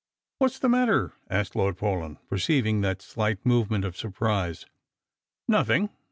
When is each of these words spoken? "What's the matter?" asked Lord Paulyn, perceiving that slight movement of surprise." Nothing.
"What's 0.39 0.57
the 0.57 0.67
matter?" 0.67 1.13
asked 1.29 1.55
Lord 1.55 1.77
Paulyn, 1.77 2.17
perceiving 2.27 2.81
that 2.81 3.03
slight 3.03 3.45
movement 3.45 3.85
of 3.85 3.95
surprise." 3.95 4.65
Nothing. 5.47 5.91